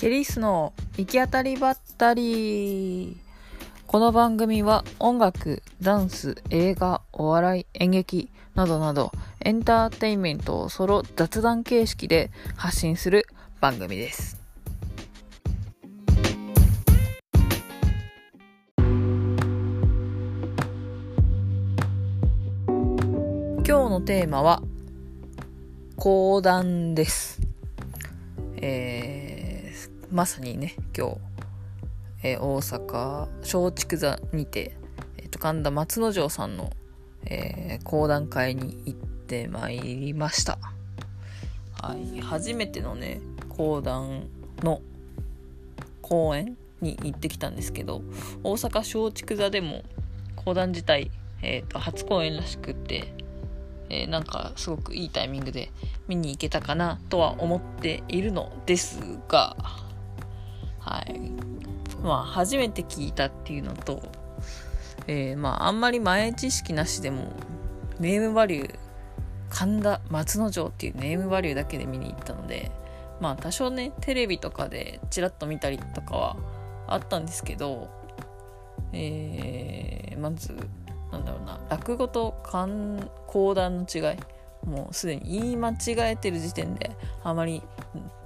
[0.00, 3.18] ケリスの行き当たりばったり
[3.86, 13.26] この番組は音楽、ダンス、映画、お笑い、演劇などなどエンターテインメントをソロ雑談形式で発信する
[13.60, 14.40] 番組です。
[18.78, 18.86] 今
[23.64, 24.62] 日のテーマは
[25.96, 27.42] 講談です。
[28.62, 29.29] えー、
[30.10, 31.16] まさにね、今日、
[32.24, 34.76] えー大阪松竹座にて、
[35.18, 36.72] えーと神田松之丞さんの、
[37.26, 40.58] えー講談会に行ってまいりました。
[41.80, 44.28] はい、初めてのね、講談
[44.64, 44.82] の
[46.02, 48.02] 公演に行ってきたんですけど、
[48.42, 49.84] 大阪松竹座でも
[50.34, 53.14] 講談自体、えーと初公演らしくって、
[53.90, 55.70] えーなんかすごくいいタイミングで
[56.08, 59.56] 見に行けたかなとは思っているのですが、
[60.80, 61.20] はい。
[62.02, 64.02] まあ、初めて聞いたっていうのと、
[65.06, 67.32] えーまあ、あんまり前知識なしでも、
[67.98, 68.74] ネームバリュー、
[69.50, 72.70] 神田松之丞っていうネームバリューだけで見に行ったので、
[73.20, 76.36] まあ、多少ね、テレビとかでチラッと見たりとかは
[76.86, 77.88] あったんですけど、
[78.92, 80.56] えーまず、
[81.12, 82.68] なんだろうな落語と講
[83.26, 84.18] 講談の違い
[84.66, 85.74] もうすでに言い間違
[86.12, 86.90] えてる時点で
[87.22, 87.62] あまり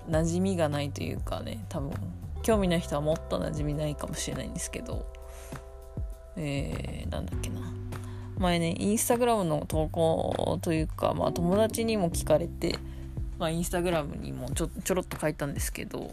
[0.09, 1.93] 馴染みがないというかね多分
[2.45, 5.05] 興味ない人はもっと馴染みないかもしれないんですけど。
[6.37, 7.61] えー、なんだっけな。
[8.39, 12.79] 前ねインスタグラムの投稿というか、まあ、友達にも聞かれて、
[13.39, 16.11] まあ、インスタグラムにもちょちょろっと書いたんですけど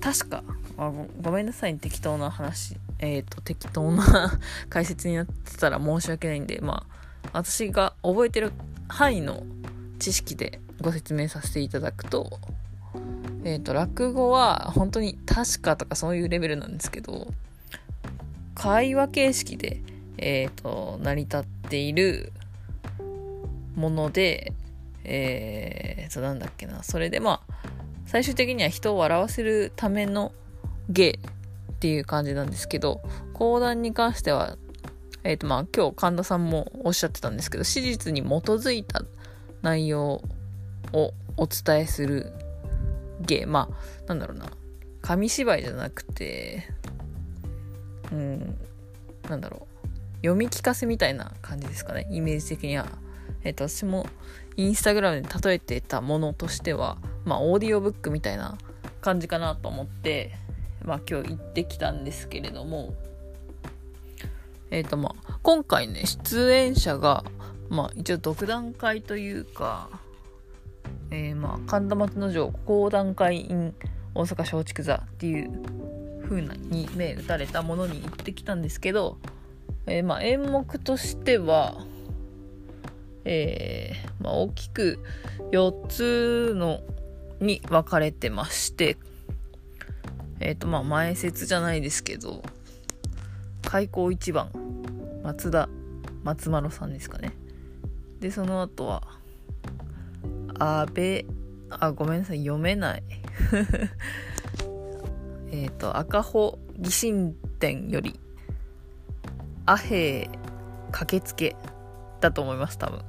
[0.00, 0.44] 確か
[0.78, 2.76] あごめんなさい適当な話。
[2.98, 4.38] えっ、と適当な
[4.70, 6.86] 解説になってたら申し訳ないんでま
[7.24, 8.52] あ私が覚えてる
[8.88, 9.42] 範囲の
[9.98, 12.38] 知識でご説明させていただくと
[13.44, 17.28] えっ、と落語は本当に確かとかそういうレベルなんですけど
[18.54, 19.80] 会話形式で
[20.18, 22.32] えっ、と成り立っている
[23.74, 24.52] もので
[25.08, 26.82] えー、となんだっけな。
[26.82, 27.54] それでまあ
[28.06, 30.32] 最終的には人を笑わせるための
[30.88, 33.00] 芸っていう感じなんですけど
[33.32, 34.56] 講談に関しては
[35.22, 39.02] えっ、とまあ今日神田さんもおっしゃってたんですけど史実に基づいた
[39.62, 40.22] 内容
[40.92, 42.32] をお伝えする
[43.20, 44.46] 芸まあなんだろうな。
[45.02, 46.68] 紙芝居じゃなくて
[48.10, 48.58] うん
[49.28, 49.76] なんだろう。
[50.16, 52.86] 読み聞かせみたいな感じですかねイメージ的には。
[53.44, 54.06] えっ、と私も
[54.56, 58.58] インスタグラムで例えてたものとしてはまあオーディオブックみたいな
[59.00, 60.32] 感じかなと思って
[60.84, 62.94] まあ今日行ってきたんですけれども。
[64.70, 67.24] えっ、とまあ今回ね出演者が
[67.68, 69.88] まあ一応独断会というか
[71.10, 73.74] えー、まあ神田松之丞講談会 in
[74.14, 75.62] 大阪松竹座っていう
[76.24, 79.18] 風なに目打たれたものに行ってきたんですけど、
[79.86, 81.74] えーまあ演目としては
[83.28, 85.00] えーまあ、大きく
[85.50, 86.80] 4つの
[87.40, 88.96] に分かれてまして
[90.38, 92.42] えっ、とまあ前説じゃないですけど
[93.62, 94.50] 開口一番
[95.24, 95.68] 松田
[96.22, 97.32] 松丸さんですかね。
[98.20, 99.02] でその後は
[100.58, 101.26] 安倍
[101.70, 103.02] あごめんなさい読めない。
[105.52, 108.18] えっと赤穂義神殿より
[109.64, 110.28] 阿兵
[110.92, 111.56] 駆けつけ
[112.20, 113.00] だと思います多分。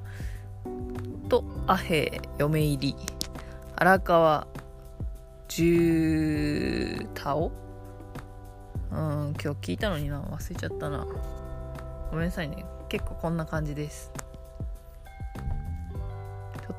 [1.30, 2.96] と阿兵嫁入り。
[3.76, 4.48] 荒川
[5.48, 7.52] 十太郎
[8.92, 11.06] うん今日聞いたのにな忘れちゃったな。
[12.10, 12.66] ごめんなさいね。
[12.90, 14.12] 結構こんな感じです。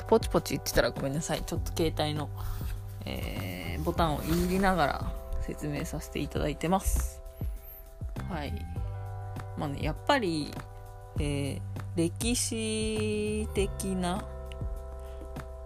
[0.09, 1.43] ポチポチ言ってたらごめんなさい。
[1.43, 2.29] ちょっと携帯の、
[3.05, 7.23] えーボタンをいりながら説明させていただいてます。
[8.29, 8.53] はい。
[9.57, 10.53] まあねやっぱり
[11.19, 11.61] えー
[11.95, 14.25] 歴史的な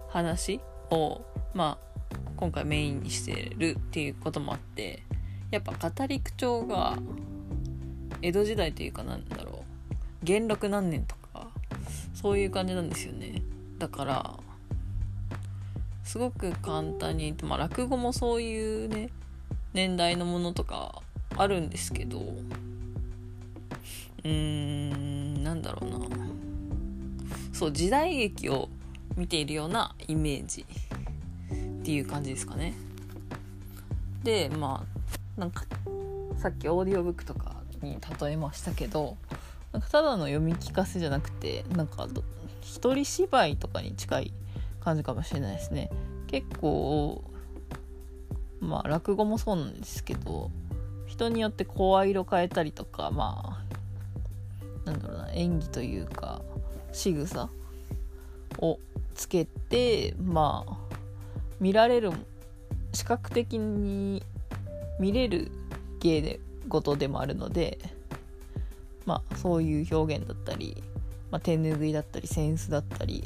[0.09, 1.21] 話を、
[1.53, 5.03] まあ、今回メインにしてるっていうこともあって
[5.51, 6.97] やっぱ語り口調が
[8.21, 10.25] 江戸時代というかなんだろう。
[10.25, 11.47] 元禄何年とか
[12.13, 13.41] そういう感じなんですよね。
[13.83, 14.39] だから
[16.05, 19.09] すごく簡単に、まあ、落語もそういうね
[19.73, 21.01] 年代のものとか
[21.35, 25.99] あるんですけどうーんなんだろうな。
[27.51, 28.69] そう時代劇を
[29.17, 32.73] 見ているようなイメージっていう感じですかね。
[34.23, 34.85] でま
[35.37, 35.65] あなんか
[36.37, 39.17] さっきオーディオブックとかに例えましたけど
[39.73, 42.23] なんかただの読み聞かせじゃなくてなんかど
[42.63, 44.33] 一人芝居とかに近い
[44.81, 45.89] 感じかもしれないですね。
[46.27, 47.23] 結構
[48.59, 50.49] まあ落語もそうなんですけど
[51.05, 53.59] 人によって声色変えたりとかま
[54.85, 56.41] あなんだろうな演技というか
[56.91, 57.49] 仕草
[58.57, 58.79] を
[59.13, 60.95] つけてまあ
[61.59, 62.11] 見られる
[62.93, 64.23] 視覚的に
[64.99, 65.51] 見れる
[65.99, 67.77] 芸で事でもあるので
[69.05, 70.81] まあそういう表現だったり、
[71.33, 73.23] まあ、手拭いだったりセンスだったり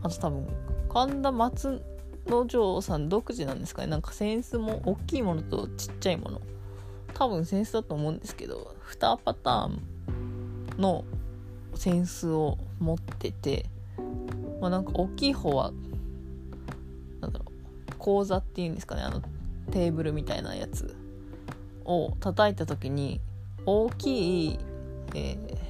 [0.00, 0.46] あと多分
[0.88, 1.82] 神田松
[2.24, 3.88] 之丞さん独自なんですかね。
[3.88, 6.40] なんかセンスも大きいものとちっちゃいもの。
[7.14, 9.80] 多分センスだと思うんですけど2パターン
[10.78, 11.04] の
[11.74, 13.66] センスを持ってて
[14.60, 15.72] まあなんか大きい方は
[17.20, 17.46] なんだろ
[17.88, 19.02] う講座っていうんですかね。
[19.02, 19.20] あの
[19.72, 20.94] テーブルみたいなやつ
[21.84, 23.20] を叩いた時に
[23.66, 24.58] 大きい、
[25.16, 25.69] えー、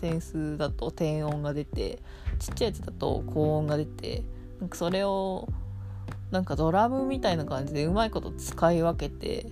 [0.00, 1.98] センスだと低音が出て
[2.38, 4.22] ちっちゃいやつだと高音が出て
[4.60, 5.48] なんかそれを
[6.30, 9.46] なんかドラムみたいな感じでうまいこと使い分けて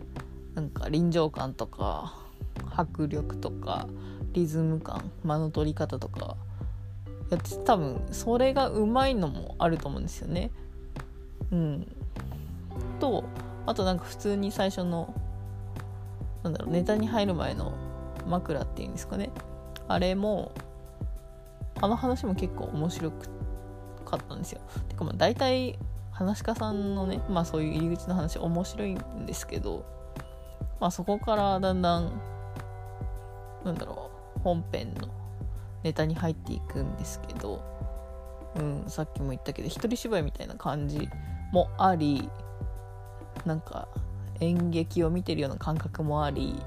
[0.54, 2.14] なんか臨場感とか
[2.74, 3.88] 迫力とか
[4.32, 6.36] リズム感間の取り方とか
[7.30, 10.50] やって多分それがうまいのもあると思うんですよね。
[11.50, 11.86] うん、
[13.00, 13.24] と
[13.66, 15.14] あとなんか普通に最初の
[16.42, 17.72] なんだろうネタに入る前の
[18.26, 19.30] 枕っていうんですかね
[19.88, 20.52] あれも
[21.80, 23.10] あの話も結構面白
[24.04, 24.60] かったんですよ。
[24.88, 25.78] てかまあ大体
[26.12, 29.84] 話し家さんのねまあそういう入り口の話面白いんですけど
[30.80, 32.20] まあそこからだんだん
[33.64, 35.08] なんだろう本編の
[35.82, 37.62] ネタに入っていくんですけど、
[38.56, 41.08] うん、さっきも言ったけど一人芝居みたいな感じ
[41.52, 42.28] もあり
[43.44, 43.88] なんか
[44.40, 46.60] 演劇を見てるような感覚もあり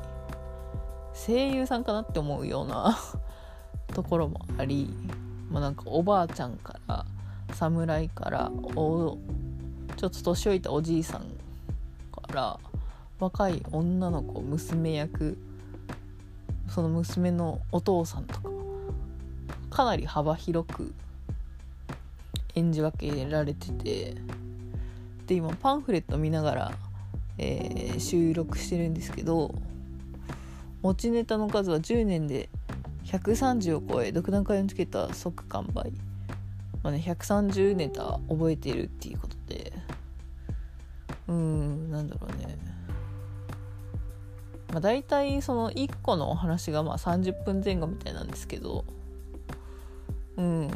[1.14, 2.98] 声優さんかなって思うような
[3.94, 4.90] ところもあり、
[5.50, 7.06] まあ、なんかおばあちゃんから
[7.54, 9.18] 侍からお
[9.98, 11.22] ちょっと年老いたおじいさん
[12.12, 12.60] から
[13.20, 15.38] 若い女の子娘役
[16.68, 18.50] その娘のお父さんとか
[19.70, 20.94] かなり幅広く
[22.56, 24.16] 演じ分けられてて
[25.28, 26.72] で今パンフレット見ながら、
[27.38, 29.54] えー、収録してるんですけど
[30.82, 32.50] 持ちネタの数は10年で
[33.06, 35.92] 130を超え独断会のチケットは即完売、
[36.84, 39.74] まあね、130ネタ覚えているっていうことで。
[41.28, 42.58] うんなんだろうね。
[44.70, 48.84] まあ大体その1個のお話がまあ30分前後みたいなんですけど。
[50.38, 50.70] うん。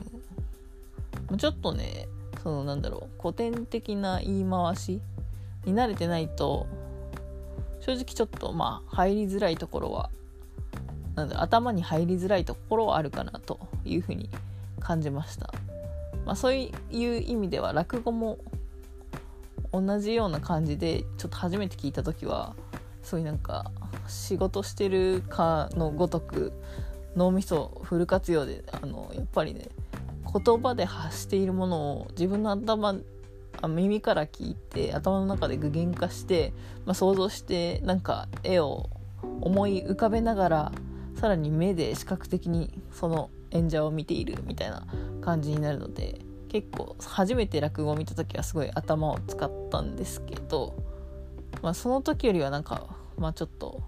[1.37, 2.07] ちょっとね
[2.43, 5.01] そのなんだろう古典的な言い回し
[5.65, 6.67] に慣れてないと
[7.85, 10.09] 正直ちょっとまあ入りづらいところは
[11.15, 14.29] なんだ頭に入りづらいところはあるかなというふうに
[14.79, 15.53] 感じました、
[16.25, 18.39] まあ、そういう意味では落語も
[19.71, 22.55] 同じような感じでちょっと初めて聞いた時は
[23.03, 23.71] そういうなんか
[24.07, 26.53] 仕事してるかのごとく
[27.15, 29.69] 脳みそフル活用であのやっぱりね
[30.43, 32.95] 言葉で発しているものを自分の頭
[33.61, 36.53] あ耳から聞いて頭の中で具現化して、
[36.85, 38.89] まあ、想像してなんか絵を
[39.41, 40.71] 思い浮かべながら
[41.15, 44.85] さらに目で視覚的にその演者を見ているみたいな
[45.21, 46.19] 感じになるので
[46.49, 50.75] 結構初めて落語を見た時はすごい頭を使ったんですけど、
[51.61, 52.87] まあ、その時よりはなんか、
[53.17, 53.83] まあ、ちょっと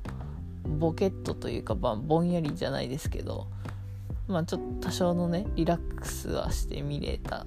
[0.67, 3.47] ボケットというか、まあ、ぼんやりじゃないですけど、
[4.27, 7.45] まあ、ちょっと多少のねリラックスはして見れた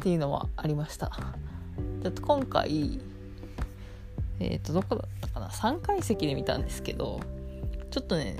[0.00, 1.10] っていうのはありました。
[2.02, 2.98] で今回
[4.38, 7.20] えっ、ー、とどこだったかな？3階席で見たんですけど
[7.90, 8.36] ちょっとね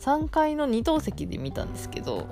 [0.00, 2.26] 3階の2等席で見たんですけど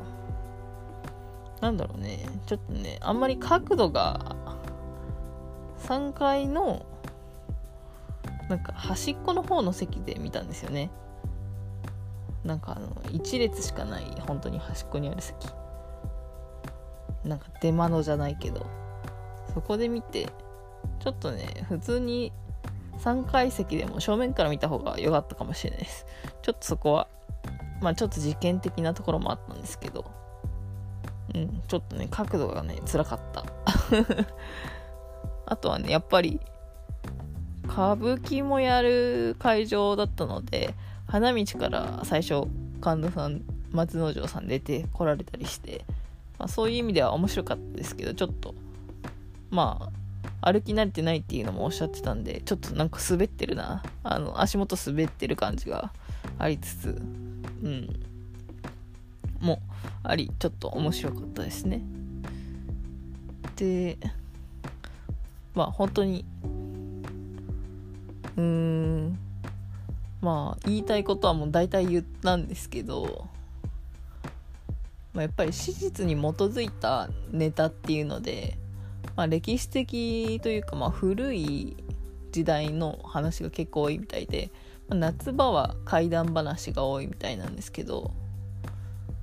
[1.61, 2.27] なんだろうね。
[2.47, 4.35] ちょっとねあんまり角度が
[5.85, 6.85] 3階の
[8.49, 10.91] なんか端っこの方の席で見たんですよね。
[12.45, 15.37] なんかあの1列しかない本当に端っこにある席。
[17.27, 18.67] なんか出窓じゃないけど
[19.55, 20.29] そこで見て
[21.01, 22.33] ちょっとね普通に
[22.99, 26.07] 3階席でも正面から見た方が良かったかもしれないです。
[26.43, 27.09] ちょっとそこは
[27.81, 30.11] まあちょっと実験的なところもあったんですけど
[31.35, 33.45] うんちょっとね角度がね辛かった。
[35.49, 36.41] あとはねやっぱり
[37.65, 40.75] 歌舞伎もやる会場だったので
[41.07, 42.49] 花道から最初
[42.81, 45.85] 神田さん松之丞さん出て来られたりして、
[46.39, 48.55] まあ、そういう意味では面白かったですけどちょっと。
[49.51, 49.91] ま
[50.43, 53.83] あ歩き慣れてないっていうのもおっしゃってたんでちょっとなんか滑ってるな。
[54.03, 55.93] あの足元滑ってる感じが
[56.39, 56.89] ありつつ
[57.63, 57.89] うん。
[59.41, 59.61] も
[60.03, 61.83] ありちょっと面白かったですね。
[63.57, 63.99] で
[65.55, 66.25] まあ本当に
[68.37, 69.19] うーん。
[70.21, 73.29] まあ言いたいことはもう大体言ったんですけど、
[75.17, 78.59] まあ、やっぱり史実に基づいたネタっていうので、
[79.17, 81.75] まあ、歴史的というかまあ古い
[82.33, 84.51] 時代の話が結構多いみたいで、
[84.91, 88.13] まあ、夏場は怪談話が多いみたいなんですけど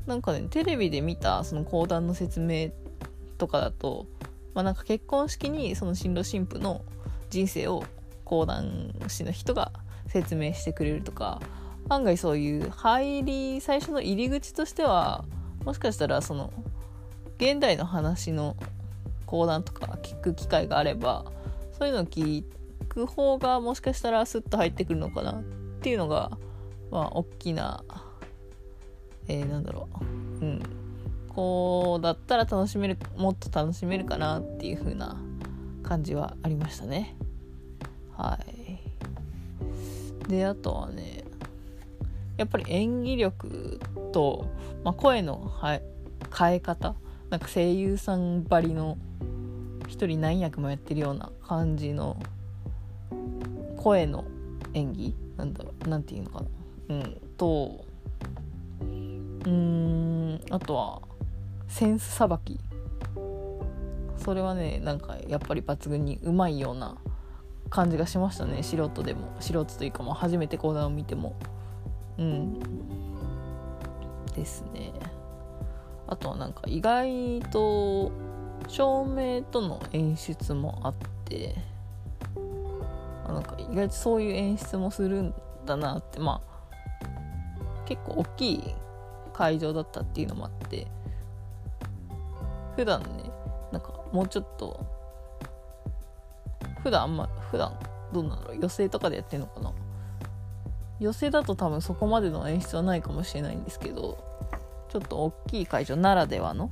[0.08, 2.72] なんかねテレビで見たその講談の説明
[3.38, 4.08] とかだと、
[4.56, 6.84] まあ、なんか結婚式にその新郎新婦の
[7.30, 7.84] 人生を
[8.26, 9.72] 講談師の人が
[10.08, 11.40] 説明してくれるとか
[11.88, 15.24] 案外そういう入り最初の入り口としては
[15.66, 16.52] もしかしたらその
[17.38, 18.56] 現代の話の
[19.26, 21.26] 講談とか聞く機会があれば
[21.78, 22.44] そういうのを聞
[22.88, 25.44] く方がもしかしたらスッと入ってくるのかなっ
[25.82, 26.38] ていうのが
[26.92, 27.84] まあ大きな
[29.28, 29.88] えー、なんだろ
[30.42, 30.46] う。
[30.46, 30.62] うん。
[31.30, 35.18] こうだったら楽しめるもっと楽しめるかなっていう風な
[35.82, 37.16] 感じはありましたね。
[38.16, 40.30] はい。
[40.30, 41.23] であとはね
[42.44, 43.80] やっぱり演技力
[44.12, 44.50] と、
[44.84, 45.50] まあ、声の
[46.38, 46.96] 変え方
[47.30, 48.98] なんか声優さんばりの
[49.88, 52.22] 一人何役もやってるような感じの
[53.78, 54.26] 声の
[54.74, 56.48] 演技なんだろうなんていうのかな。
[56.90, 57.86] うんと
[59.46, 61.02] うんあとは
[61.70, 62.60] センスさばき。
[64.18, 66.98] それはねなんかやっぱり抜群にうまいような
[67.70, 68.64] 感じがしましたね。
[68.64, 71.38] 素人でも素人というかも初めて講談を見ても。
[72.18, 72.60] うん。
[74.36, 74.92] ですね。
[76.08, 78.12] あとはなんか意外と
[78.68, 81.56] 照明との演出もあって
[83.28, 85.34] なんか意外とそういう演出もするん
[85.66, 88.64] だなってまあ結構大きい
[89.34, 90.88] 会場だったっていうのもあって
[92.76, 93.08] 普段ね
[93.72, 94.86] なんかもうちょっと
[96.84, 97.74] 普段あんま普段
[98.14, 99.74] どうなんだろう寄席とかでやってるのかな
[101.00, 104.18] 寄席だと多分そこまでの演出はないかもしれないんですけど
[104.90, 106.70] ちょっと大きい会場ならではの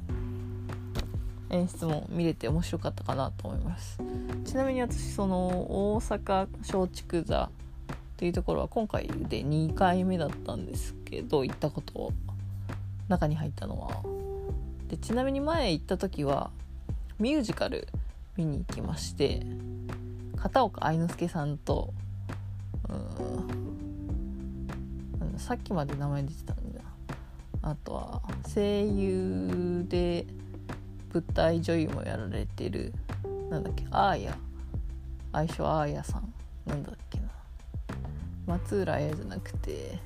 [1.50, 4.00] 演出も見れて面白かったかなと思います。
[4.46, 5.48] ちなみに私その
[5.94, 7.50] 大阪松竹座
[8.18, 12.14] というところは今回で2回目だったんですけど行ったこと
[13.08, 14.04] 中に入ったのは。
[14.88, 16.52] でちなみに前行った時は
[17.18, 17.88] ミュージカル
[18.38, 19.46] 見に行きまして
[20.36, 21.94] 片岡愛之助さんと
[22.90, 23.91] うん
[25.42, 26.82] さっきまで名前出てたんだ
[27.64, 28.22] あとは
[28.54, 30.26] 声優で
[31.14, 32.94] 舞台女優もやられてる。
[33.50, 33.86] なんだっけ？
[33.92, 34.38] あーや
[35.34, 36.34] 相性あーやさん。
[36.66, 37.28] なんだっけな。
[38.48, 40.00] 松浦綾じゃなくて。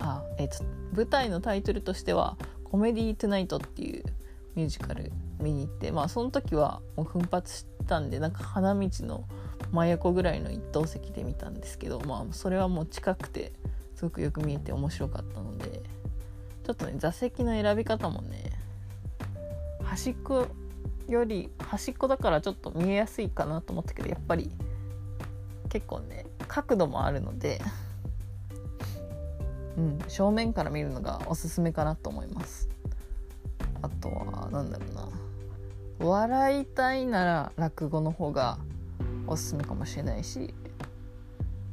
[0.00, 4.04] あえっ、と舞台のタイトルとしては「コメディートゥナイト」っていう
[4.56, 9.24] ミュージカル見に行ってまあその時はもう奮発したんでなんか花道の
[9.72, 13.52] 真横ぐらいの一等席で見たんですけどまあそれはもう近くて
[13.96, 15.82] すごくよく見えて面白かったので
[16.64, 18.52] ちょっとね座席の選び方もね
[19.82, 20.46] 端っこ
[21.08, 24.50] より端っこだからちょっと見えやすいかなと思ったけどやっぱり
[25.68, 27.60] 結構ね角度もあるので
[29.76, 32.68] うん、正面から見るのがおすすめかなと思います。
[33.80, 35.08] あとは何だろうな。
[36.06, 38.58] 笑いたいなら落語の方が
[39.26, 40.52] おすすめかもしれないし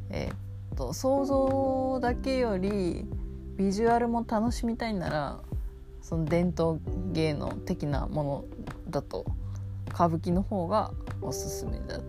[0.09, 3.05] えー、っと想像だけより
[3.57, 5.39] ビジュアルも楽しみたいなら
[6.01, 6.79] その伝統
[7.11, 8.45] 芸能的なもの
[8.89, 9.25] だと
[9.89, 10.91] 歌舞伎の方が
[11.21, 11.99] おすすめだ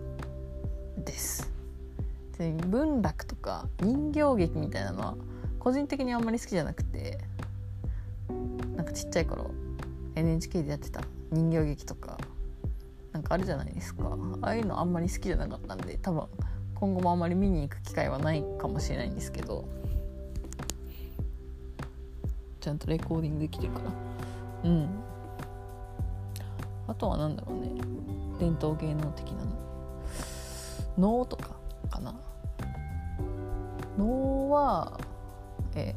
[0.97, 1.51] です。
[2.37, 5.15] で文楽とか人形劇みたいなのは
[5.59, 7.19] 個人的にあんまり好きじゃなくて
[8.75, 9.51] なんかちっちゃい頃
[10.15, 12.17] NHK でやってた人形劇とか
[13.11, 14.17] なんかあるじゃないですか。
[14.41, 16.27] ああいうのあんまり好きじゃなかったんで多分
[16.75, 19.65] 今後もあんまり見に行く機会はないかもしれないんですけど。
[22.61, 23.81] ちゃんとレコーディングできてるか
[24.63, 24.69] ら。
[24.69, 24.89] うん。
[26.87, 27.69] あとは何だろうね。
[28.39, 29.51] 伝統芸能的なの。
[30.97, 31.55] 能とか
[31.89, 32.13] かな。
[33.97, 34.99] 能は
[35.75, 35.95] え、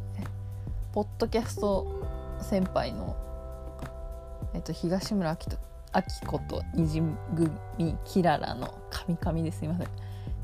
[0.92, 1.86] ポッドキャスト
[2.40, 3.16] 先輩の、
[4.54, 5.73] えーと、東村明人。
[6.02, 7.00] 子とにじ
[7.34, 9.88] 組キララの神々ですいません、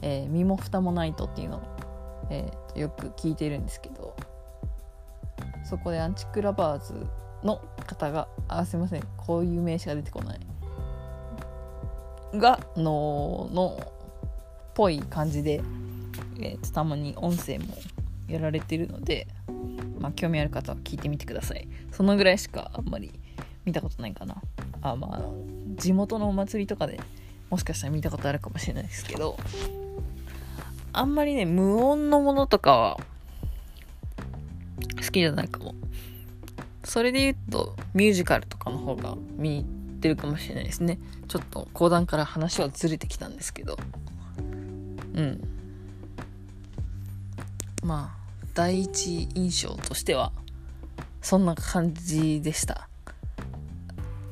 [0.03, 1.63] えー、身も蓋もないとっていうのを、
[2.31, 4.17] えー、よく聞いてるんですけど
[5.65, 7.07] そこでアンチクラバーズ
[7.45, 10.41] の方があすいませんこういう名詞が出てこない。
[12.33, 15.61] がののっぽい感じで、
[16.41, 17.77] えーたまに音声も
[18.29, 19.27] やられてるので、
[19.99, 21.69] まあ、興味ある方は聞いてみてください。
[21.91, 23.13] そのぐらいしかあんまり
[23.65, 24.41] 見たことないかな。
[24.83, 25.21] あまあ
[25.77, 27.01] 地元のお祭りとかで
[27.51, 29.37] もしかしたら見たことあるかもしれないですけど
[30.93, 33.01] あんまりね無音のものとかは
[34.97, 35.75] 好きじゃないかも。
[36.83, 40.99] それで言うとミュージカルとかの方が見に行ってるかもしれないですね。
[41.29, 43.79] ちょっと講談から話はずれてきたんですけど。
[45.15, 45.41] うん。
[47.85, 48.21] まあ
[48.55, 50.33] 第一印象としては
[51.23, 52.90] そんな感じでした。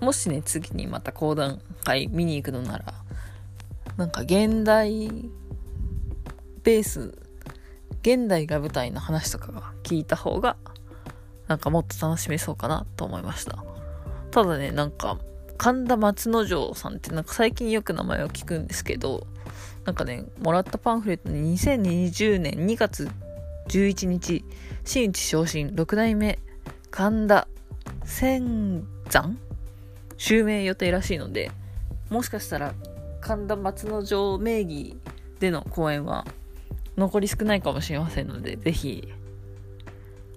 [0.00, 2.94] もしね次にまた講談会見に行くのなら
[3.96, 5.08] なんか現代
[6.62, 7.18] ベース
[8.02, 10.56] 現代が舞台の話とかが聞いた方が
[11.48, 13.64] なんかもっと楽しめそうかなと思いました。
[14.30, 15.18] ただねなんか
[15.56, 19.26] 神田松之丞さんってなんか最近よく名前を聞くんですけど
[19.84, 23.10] なんかねもらったパンフレットに2020年2月
[23.68, 24.44] 11日
[24.84, 26.38] 真打昇進6代目
[26.90, 27.48] 神田
[28.04, 29.38] 仙山
[30.18, 31.50] 襲名予定らしいので
[32.10, 32.74] もしかしたら
[33.20, 34.96] 神田松之丞名義
[35.40, 36.26] での公演は
[36.96, 39.08] 残り少ないかもしれませんのでぜひ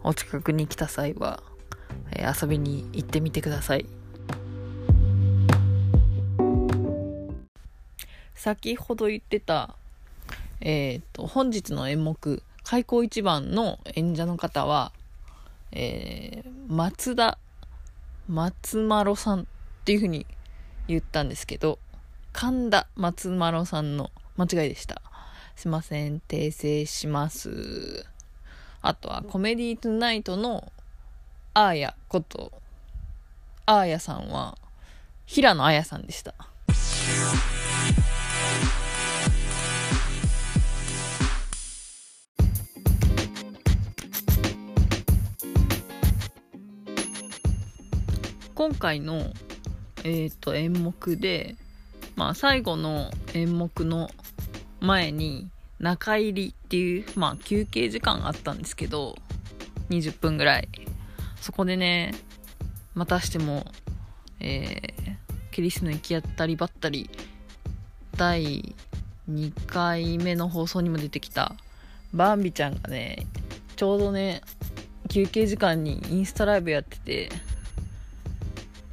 [0.03, 1.43] お近くに来た際は、
[2.11, 3.85] えー、遊びに行ってみてください。
[8.33, 9.75] 先ほど言ってた
[10.61, 14.91] えっ、ー、と本日の演目開口一番の演者の方は、
[15.71, 17.37] えー、松田
[18.27, 19.47] 松丸さん
[19.81, 20.27] っていうふうに
[20.87, 21.79] 言ったんですけど、
[22.33, 25.01] 神田松丸さんの間違いでした。
[25.55, 28.05] すいません、訂正します。
[28.83, 30.71] あとは、コメディートゥナイトの
[31.55, 32.51] アーヤこと、
[33.65, 34.55] アーヤさんは、
[35.25, 36.35] 平野綾さんでした。
[48.53, 49.33] 今回の、
[50.03, 51.55] え、ー、と演目で、
[52.15, 54.09] まあ、最後の演目の
[54.79, 59.15] 前に中入りっていう、まあ、休憩時間があったんですけど
[59.89, 60.69] 20分ぐらい。
[61.41, 62.13] そこでね
[62.93, 63.65] またしても、
[64.39, 67.09] えー、キリスの行き当たりばったり
[68.15, 68.75] 第
[69.29, 71.55] 2回目の放送にも出てきた
[72.13, 73.25] バンビちゃんがね
[73.75, 74.41] ちょうどね
[75.09, 77.29] 休憩時間にインスタライブやってて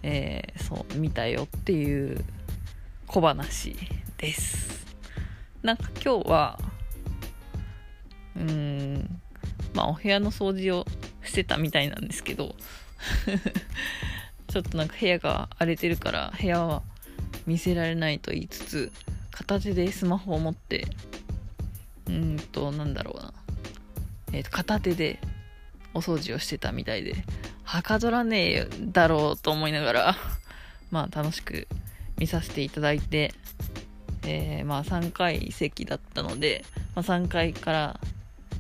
[0.03, 2.25] えー、そう見たよっていう
[3.07, 3.77] 小話
[4.19, 4.87] です。
[5.63, 6.59] なんか今日は
[8.37, 8.43] うー
[8.99, 9.21] ん
[9.75, 10.87] まあお部屋の掃除を
[11.25, 12.55] してたみたいなんですけど
[14.49, 16.83] ちょっとなんか部屋が荒れてるから部屋は
[17.47, 18.93] 見せられないと言いつつ
[19.31, 20.87] 片手でスマホを持って
[22.07, 23.33] うんとなんだろうな。
[24.33, 25.19] え、ー、と片手で
[25.95, 27.25] お掃除をしてたみたいで。
[27.69, 30.17] はかどらねえだろうと思いながら
[30.91, 31.69] まあ楽しく
[32.17, 33.35] 見させていただいて、
[34.25, 38.01] えー、まあ3回席だったので、まあ、3階から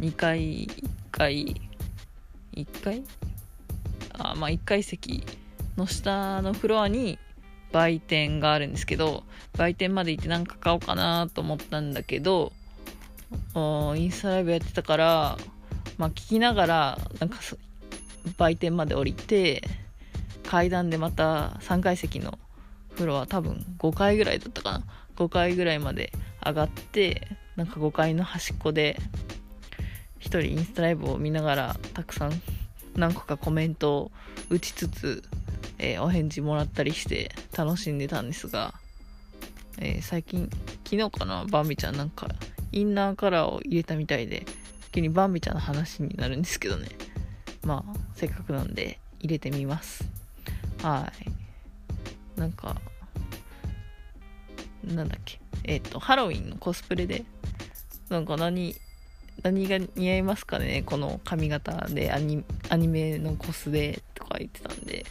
[0.01, 1.59] 2階1階
[2.53, 3.03] 1階？
[4.19, 5.25] あまあ1階席
[5.79, 7.19] の下のフロアに
[7.73, 12.53] 売店があるんですけど売店まで行って何か買おうかなと思ったんだけど
[13.97, 15.39] インスタライブやってたから
[15.97, 17.39] まあ聞きながらなんか
[18.37, 19.63] 売店まで降りて
[20.45, 22.39] 階段でまた3階席の
[22.95, 24.85] 風呂は多分5階ぐらいだったかな。
[25.19, 26.13] 5階ぐらいまで
[26.47, 27.27] 上がって
[27.57, 28.97] なんか5階の端っこで
[30.21, 32.33] 1人インスタライブを見ながらたくさん
[32.95, 34.13] 何個かコメントを
[34.49, 35.23] 打ちつつ、
[35.79, 38.75] えー、お返事もらったりして楽しんでたんですが、
[39.79, 40.49] えー、最近
[40.85, 42.29] 昨日かなバンビちゃんなんか
[42.71, 44.47] インナーカラーを入れたみたいで
[44.93, 46.89] 急にバンビちゃんの話になるんですけどね。
[47.69, 50.05] まあせっかくなんで入れてみます。
[50.83, 51.13] は
[52.37, 52.41] い。
[52.41, 52.81] なんか
[54.83, 55.39] なんだっけ？
[55.65, 57.25] えっ、ー、とハロウィンのコスプレで
[58.09, 58.75] なんか何
[59.43, 60.83] 何が似合いますかね？
[60.87, 62.45] この髪型でアニ
[62.89, 65.05] メのコスでとか言ってたんで。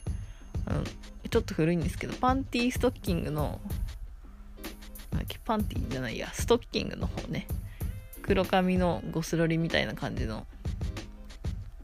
[0.66, 0.84] あの
[1.30, 3.60] ちょっと古いんですけどパンティーストッキングの
[5.46, 6.30] パンティーじゃないや。
[6.34, 7.48] ストッキングの方ね。
[8.22, 10.46] 黒髪のゴスロリみたいな感じの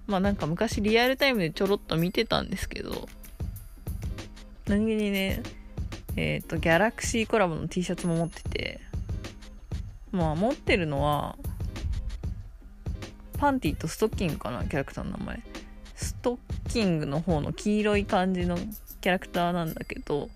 [0.07, 3.07] まあなんか昔リアルタイムでちょろっと見てたんですけど、
[4.67, 5.43] 何気にね、
[6.15, 8.79] えっ、ー、と、ギャラクシーコラボの T シャツも持ってて、
[10.11, 11.37] まあ持ってるのは、
[13.37, 15.43] パンティとストッキングかな、キャラクターの名前。
[15.95, 18.57] ストッキングの方の黄色い感じの
[19.01, 20.29] キャラクターなんだけど、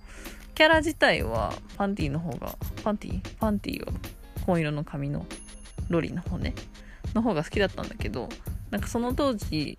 [0.56, 3.94] キャラ自体はパンティの方が、パンティパンティは
[4.46, 5.26] 紺色の髪の
[5.90, 6.54] ロリの方ね、
[7.14, 8.28] の方が好きだったんだけど、
[8.72, 9.78] なんかその当時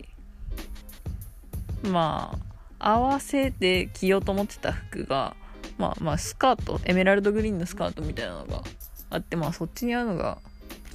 [1.83, 2.37] ま
[2.79, 5.35] あ合わせて着ようと思ってた服が
[5.77, 8.63] まあまあスカートエメラルドグリーンのスカートみたいなのが
[9.09, 10.39] あってまあそっちに合うのが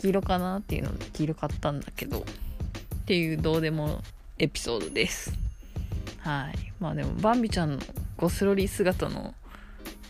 [0.00, 2.22] 黄色かなっていうので黄色買ったんだけどっ
[3.06, 4.00] ていうどうでも
[4.38, 5.32] エピソードです。
[6.20, 6.72] はい。
[6.80, 7.78] まあでもバンビちゃんの
[8.16, 9.34] ゴスロリ姿の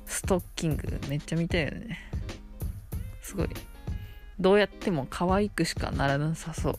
[0.06, 1.98] ストッキングめっちゃ見たいよね。
[3.20, 3.48] すごい。
[4.38, 6.78] どうやっても可愛くしかならなさそう。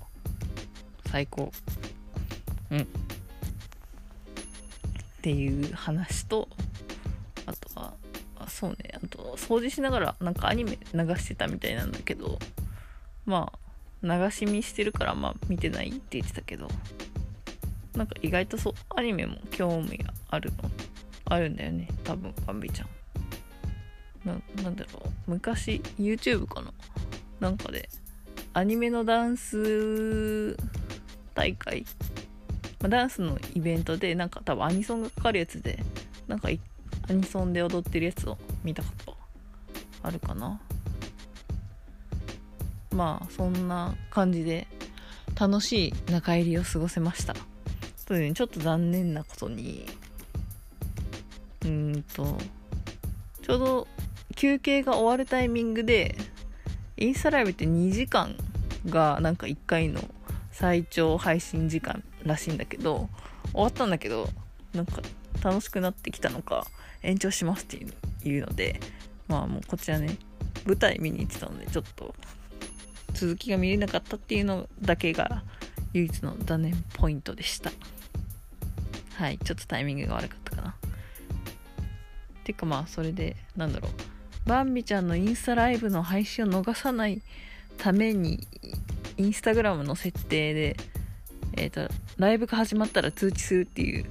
[1.05, 1.51] 最高。
[2.71, 2.79] うん。
[2.81, 2.85] っ
[5.21, 6.47] ていう話と
[7.45, 7.93] あとは
[8.37, 8.77] あそうね。
[8.93, 12.37] あと掃除しながらなんかアニメ流してたみたいなんだけど
[13.25, 13.59] まあ
[14.03, 16.67] 流し見してるからまあ見てないって言ってたけど
[17.95, 20.69] なんか意外とそうアニメも興味があるの？
[21.25, 22.87] あるんだよね多分バンビちゃん。
[24.27, 25.31] ななんだろう。
[25.31, 26.71] 昔 YouTube かな？
[27.39, 27.89] なんかで
[28.53, 30.55] アニメのダンス
[31.35, 31.85] 大会、
[32.81, 35.83] まあ、ダンスのイベントでなんか多分アニソンがかかるやつで
[36.27, 36.49] なんか
[37.07, 39.17] アニソンで踊ってるやつを見たこと
[40.01, 40.59] あるかな。
[42.91, 44.67] まあそんな感じで
[45.37, 47.35] 楽しい中入りを過ごせました。
[48.05, 49.85] とねちょっと残念なことに。
[51.65, 52.37] うんと
[53.41, 53.87] ちょうど
[54.35, 56.15] 休憩が終わるタイミングで
[56.97, 58.35] インスタライブって2時間
[58.87, 60.01] がなんか1回の
[60.55, 63.09] 最長配信時間らしいんだけど
[63.51, 64.29] 終わったんだけど
[64.73, 65.01] なんか
[65.43, 66.65] 楽しくなってきたのか
[67.03, 67.85] 延長しますって
[68.25, 68.79] いうので
[69.27, 70.17] まあもうこちらね
[70.65, 72.15] 舞台見に行ってたのでちょっと
[73.13, 75.43] 続きが見れなかったっていうのだけが
[75.91, 77.71] 唯一の残念ポイントでした。
[79.15, 80.75] はいちょっとタイミングが悪かったかな。
[82.45, 83.91] てかまあそれでなんだろう。
[84.49, 87.21] バンビちゃんのインスタライブの配信を逃さない
[87.77, 88.47] ために
[89.17, 90.77] インスタグラムの設定で、
[91.57, 94.05] えっ、ー、と、ライブが始まったら通知するっていう、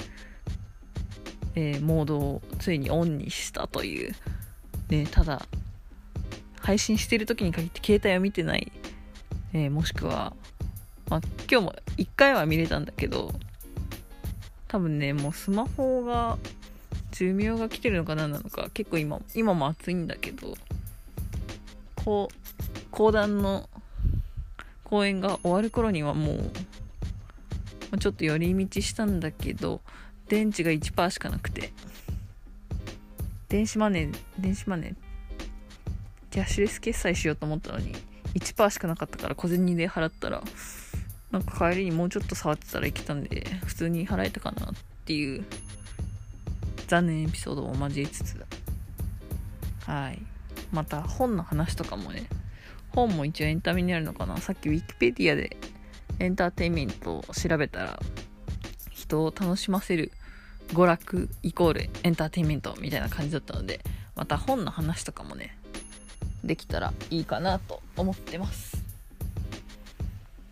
[1.54, 4.14] えー、モードをついにオンにしたという、
[4.88, 5.46] ね、ただ、
[6.60, 8.72] 配信してる時に限って携帯を見てない、
[9.52, 10.34] えー、もしくは、
[11.10, 13.32] まあ、今日も1回は見れたんだけど、
[14.68, 16.38] 多分ね、もうスマホが
[17.14, 20.54] 寿命が来てるのか何なのか結構今今も暑いんだけど
[21.94, 23.68] こう講談の
[24.94, 26.34] 公演が終わる頃にはも
[27.90, 29.80] うちょっと寄り道したんだけど
[30.28, 31.72] 電池が1%しかなくて。
[33.48, 34.94] 電子マネー電子マネー。
[36.30, 37.92] キャッシュレス決済しようと思ったのに
[38.34, 40.44] 1%しかなかったから小銭で払ったら
[41.32, 44.74] なんか帰りにもうちょっと触ってたらいけたんで普通に払えたかなっ
[45.06, 45.44] ていう
[46.86, 48.36] 残念エピソードを交えつつ
[49.86, 50.22] はい。
[50.72, 52.28] また本の話とかもね
[52.94, 54.36] 本も一応エンタメになるのかな？
[54.38, 55.56] さっき Wikipedia で
[56.20, 58.00] エンターテインメントを調べたら
[58.90, 60.12] 人を楽しませる
[60.68, 63.80] 娯楽イコールエンターテインメントみたいな感じだったので
[64.14, 65.58] また本の話とかもね
[66.44, 68.76] できたらいいかなと思ってます。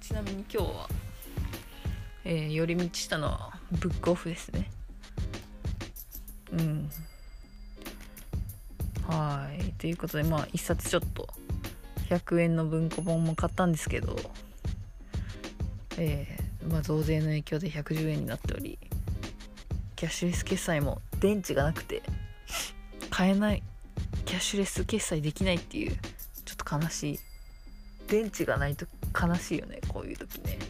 [0.01, 0.89] ちなみに今日は、
[2.25, 4.71] えー、寄り道したのはブックオフですね。
[6.53, 6.91] うん。
[9.07, 9.73] はい。
[9.79, 11.29] ということでまあ一冊ちょっと
[12.17, 14.17] 100円の文庫本も買ったんですけど
[15.99, 18.79] えー、まあ、増税の影響で110円になっており
[19.97, 22.03] キャッシュレス決済も電池がなくて
[23.11, 23.63] 買えない
[24.25, 25.97] キャッシュレス決済できないっていう
[26.45, 27.19] ちょっと悲しい
[28.09, 30.59] 電池がないと悲しいよねこういう時ね。
[30.59, 30.61] っ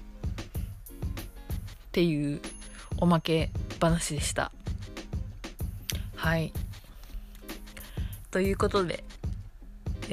[1.93, 2.41] ていう
[2.99, 3.51] おまけ
[3.81, 4.53] 話でした。
[6.17, 6.53] はい。
[8.31, 9.05] ということで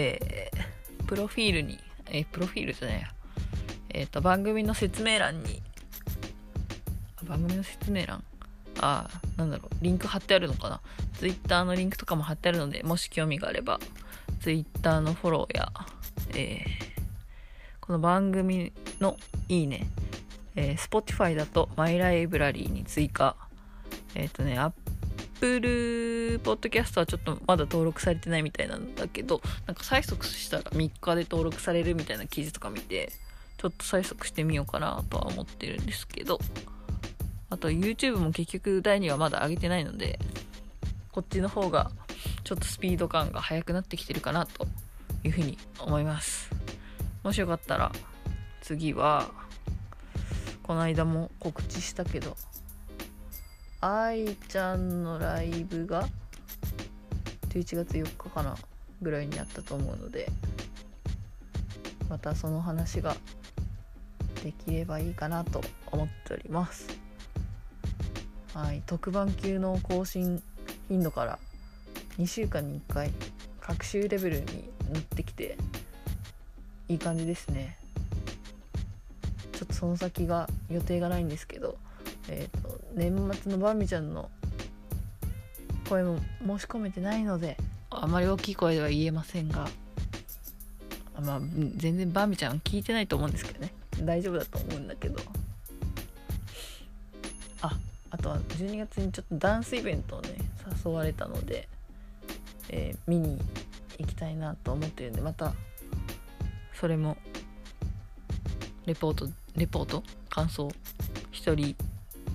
[0.02, 0.49] えー、
[1.10, 1.80] プロフィールに
[2.12, 3.08] え、プロフィールじゃないや。
[3.89, 5.63] えっ、ー、と番組の説明欄に
[7.24, 8.24] 番組の説明欄？
[8.80, 9.84] あなんだろう。
[9.84, 10.82] リンク貼ってあるのかな
[11.13, 13.80] ？Twitter のリンクとかも貼ってあるのでもし興味があれば
[14.41, 15.72] Twitter のフォローや、
[16.36, 16.65] えー、
[17.82, 19.17] この番組の
[19.48, 19.88] いいね、
[20.56, 23.36] えー、Spotify だとマイライブラリーに追加。
[24.13, 24.60] えっ、ー、とね、
[25.41, 33.13] Apple Podcast はちょっとまだ登録されてないみたいなんだけど、なんか催促したら3日で登録されるみたいな記事とか見て、
[33.58, 36.39] ちょっと催促してみようかなとは思ってるんですけど、
[37.49, 40.19] あと YouTube も結局第2話まだ上げてないので、
[41.13, 41.89] こっちの方が
[42.43, 44.67] ちょっとスピード感が速くなってきてるかなと
[45.23, 46.49] いうふうに思います。
[47.23, 47.93] もしよかったら
[48.62, 49.30] 次は、
[50.63, 52.36] この間も告知したけど、
[53.82, 56.08] 愛ちゃんのライブが
[57.50, 58.56] 11月4日かな
[59.02, 60.30] ぐらいにあったと思うので
[62.10, 63.15] またその話が
[64.44, 65.62] できればいいかなと
[65.92, 66.88] 思っております。
[68.54, 70.42] はい特番級の更新
[70.88, 71.39] 頻度から
[72.18, 73.12] 2週間に1回
[73.62, 75.56] 学習レベルに乗ってきて
[76.89, 77.78] いい感じですね。
[79.54, 81.78] ちょっとその先が予定がないんですけど、
[82.28, 84.30] えーと、年末のばんびちゃんの
[85.88, 87.58] 声も申し込めてないので
[87.89, 89.67] あまり大きい声では言えませんが
[91.21, 91.41] まあ
[91.75, 93.73] 全然ばんびちゃん聞いてないと思うんですけどね。
[94.02, 95.19] 大丈夫だと思うんだけど。
[97.62, 97.78] あ
[98.12, 100.30] あとは12月にちょっとダンスイベントをね
[100.86, 101.67] 誘われたので、
[102.69, 103.38] えー、見に
[103.97, 105.54] 行きたいなと思ってるんでまた
[106.73, 107.17] それも
[108.86, 110.04] レポートレポート？
[110.30, 110.71] 感想？
[111.32, 111.75] 一人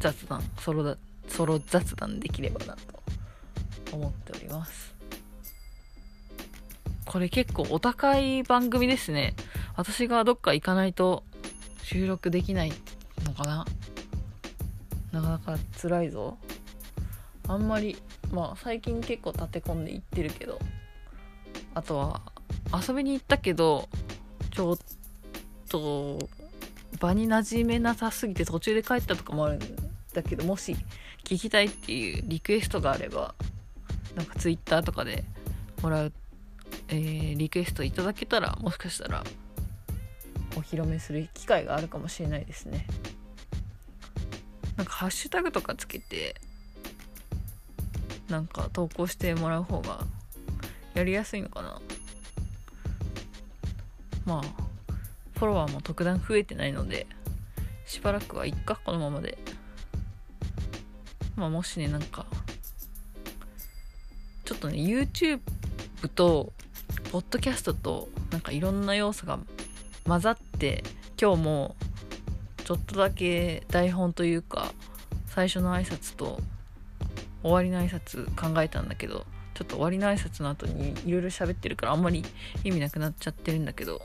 [0.00, 0.96] 雑談ソロだ
[1.28, 4.94] ソロ雑談できればなと思っております。
[7.04, 9.34] これ結構お高い番組ですね。
[9.76, 11.24] 私がどっか行かないと
[11.82, 12.72] 収録できない
[13.24, 13.64] のかな。
[15.12, 16.38] なかなか辛いぞ。
[17.46, 17.96] あんまり
[18.32, 20.58] まあ最近結構立て込んで行ってるけど。
[21.74, 22.20] あとは
[22.72, 23.88] 遊びに行ったけど
[24.52, 24.78] ちょっ
[25.68, 26.18] と
[27.00, 29.58] 場に馴染めなさすぎて途中で帰ったとかもあるん
[30.14, 30.76] だけどもし
[31.24, 33.34] 聞きたいっていうリクエストがあれば
[34.16, 35.24] なんか Twitter とかで
[35.82, 36.12] もらう、
[36.88, 39.24] えー、リクエストいただけたらもしかしたら
[40.56, 42.86] お披露目する機会があるかもしれないですね。
[44.76, 46.36] なんかハッシュタグとかつけて
[48.28, 50.04] なんか投稿してもらう方が
[50.94, 51.80] やりやすいのかな。
[54.24, 54.42] まあ
[55.38, 57.06] フォロワーも特段増えてないので
[57.84, 59.38] しばらくはいっかこのままで。
[61.36, 62.26] まあもしねなんか
[64.44, 65.40] ちょっとね YouTube
[66.14, 66.52] と
[67.10, 69.38] ポッドキャストとなんかいろんな要素が
[70.06, 70.84] 混ざって
[71.20, 71.76] 今日も
[72.64, 74.72] ちょっとだけ台本というか
[75.26, 76.40] 最初の挨拶と
[77.42, 82.24] 終わりの挨拶考えたんだけどちょっと終わりの挨拶の後にいろいろ喋ってるからあんまり
[82.64, 84.00] 意味なくなっちゃってるんだけど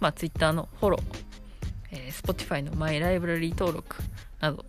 [0.00, 1.02] まあ Twitter のフォロー、
[1.92, 3.96] えー、Spotify のマイライブラリー登録
[4.40, 4.64] など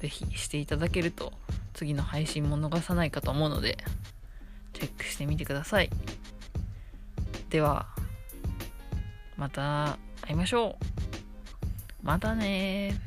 [0.00, 1.32] ぜひしていただけると
[1.74, 3.78] 次の配信も逃さないかと思うので
[4.72, 5.90] チェックしてみてください
[7.50, 7.86] では
[9.36, 10.84] また会いましょう。
[12.02, 13.00] またね